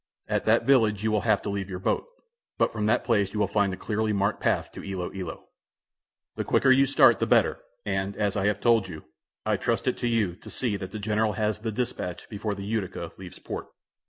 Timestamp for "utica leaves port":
12.65-13.67